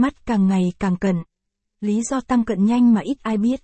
[0.00, 1.16] Mắt càng ngày càng cận.
[1.80, 3.60] Lý do tăng cận nhanh mà ít ai biết.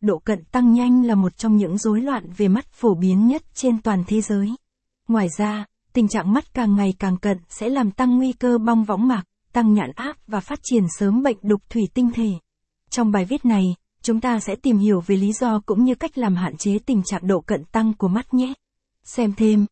[0.00, 3.42] Độ cận tăng nhanh là một trong những rối loạn về mắt phổ biến nhất
[3.54, 4.54] trên toàn thế giới.
[5.08, 8.84] Ngoài ra, tình trạng mắt càng ngày càng cận sẽ làm tăng nguy cơ bong
[8.84, 12.30] võng mạc, tăng nhãn áp và phát triển sớm bệnh đục thủy tinh thể.
[12.90, 13.64] Trong bài viết này,
[14.02, 17.02] chúng ta sẽ tìm hiểu về lý do cũng như cách làm hạn chế tình
[17.02, 18.52] trạng độ cận tăng của mắt nhé.
[19.04, 19.66] Xem thêm.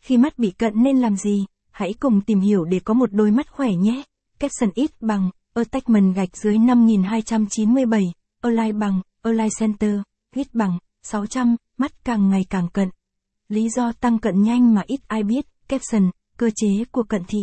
[0.00, 1.46] Khi mắt bị cận nên làm gì?
[1.70, 4.02] Hãy cùng tìm hiểu để có một đôi mắt khỏe nhé.
[4.38, 8.02] Capson ít bằng, attachment gạch dưới 5297,
[8.42, 10.00] align bằng, align center,
[10.34, 12.88] huyết bằng, 600, mắt càng ngày càng cận.
[13.48, 17.38] Lý do tăng cận nhanh mà ít ai biết, caption, cơ chế của cận thị.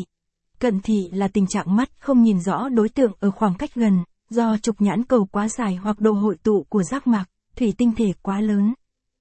[0.60, 4.04] Cận thị là tình trạng mắt không nhìn rõ đối tượng ở khoảng cách gần,
[4.30, 7.92] do trục nhãn cầu quá dài hoặc độ hội tụ của giác mạc, thủy tinh
[7.98, 8.74] thể quá lớn.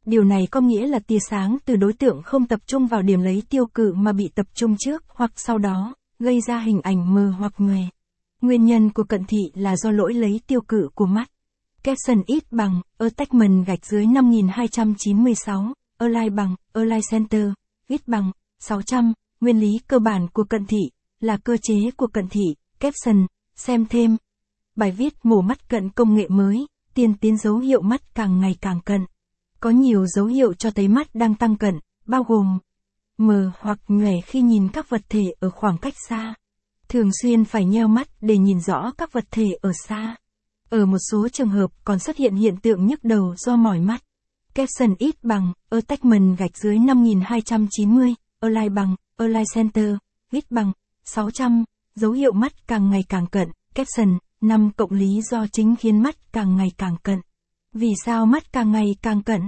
[0.07, 3.21] Điều này có nghĩa là tia sáng từ đối tượng không tập trung vào điểm
[3.21, 7.15] lấy tiêu cự mà bị tập trung trước hoặc sau đó, gây ra hình ảnh
[7.15, 7.83] mờ hoặc nhòe.
[8.43, 11.31] Nguyên nhân của cận thị là do lỗi lấy tiêu cự của mắt.
[11.83, 17.47] Capson ít bằng, attachment gạch dưới 5296, align bằng, align center,
[17.89, 20.81] ít bằng, 600, nguyên lý cơ bản của cận thị,
[21.21, 24.17] là cơ chế của cận thị, caption, xem thêm.
[24.77, 28.57] Bài viết mổ mắt cận công nghệ mới, tiên tiến dấu hiệu mắt càng ngày
[28.61, 29.07] càng cận.
[29.61, 31.75] Có nhiều dấu hiệu cho thấy mắt đang tăng cận,
[32.07, 32.59] bao gồm
[33.19, 36.35] mờ hoặc nhòe khi nhìn các vật thể ở khoảng cách xa.
[36.93, 40.17] Thường xuyên phải nheo mắt để nhìn rõ các vật thể ở xa.
[40.71, 44.03] Ở một số trường hợp còn xuất hiện hiện tượng nhức đầu do mỏi mắt.
[44.55, 49.95] Capson ít bằng, attachment gạch dưới 5290, align bằng, align center,
[50.33, 50.73] ít bằng,
[51.05, 56.03] 600, dấu hiệu mắt càng ngày càng cận, caption, 5 cộng lý do chính khiến
[56.03, 57.19] mắt càng ngày càng cận.
[57.73, 59.41] Vì sao mắt càng ngày càng cận?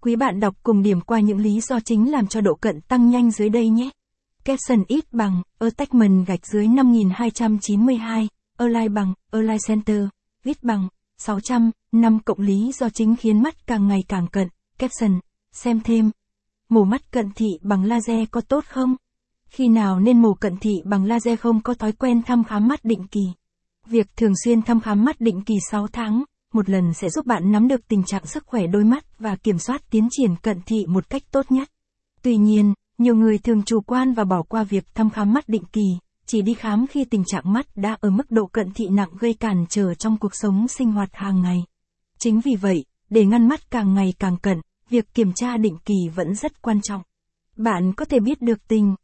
[0.00, 3.10] Quý bạn đọc cùng điểm qua những lý do chính làm cho độ cận tăng
[3.10, 3.90] nhanh dưới đây nhé
[4.48, 10.04] caption ít bằng, attachment gạch dưới 5292, align bằng, align center,
[10.44, 15.20] viết bằng, 600, 5 cộng lý do chính khiến mắt càng ngày càng cận, caption,
[15.52, 16.10] xem thêm.
[16.68, 18.96] Mổ mắt cận thị bằng laser có tốt không?
[19.48, 22.84] Khi nào nên mổ cận thị bằng laser không có thói quen thăm khám mắt
[22.84, 23.22] định kỳ?
[23.86, 26.24] Việc thường xuyên thăm khám mắt định kỳ 6 tháng,
[26.54, 29.58] một lần sẽ giúp bạn nắm được tình trạng sức khỏe đôi mắt và kiểm
[29.58, 31.68] soát tiến triển cận thị một cách tốt nhất.
[32.22, 35.64] Tuy nhiên, nhiều người thường chủ quan và bỏ qua việc thăm khám mắt định
[35.72, 35.84] kỳ,
[36.26, 39.34] chỉ đi khám khi tình trạng mắt đã ở mức độ cận thị nặng gây
[39.34, 41.64] cản trở trong cuộc sống sinh hoạt hàng ngày.
[42.18, 44.60] Chính vì vậy, để ngăn mắt càng ngày càng cận,
[44.90, 47.02] việc kiểm tra định kỳ vẫn rất quan trọng.
[47.56, 48.94] Bạn có thể biết được tình